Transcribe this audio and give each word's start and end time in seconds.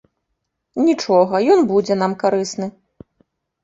Нічога, 0.87 1.43
ён 1.59 1.63
будзе 1.75 2.01
нам 2.03 2.11
карысны. 2.27 2.67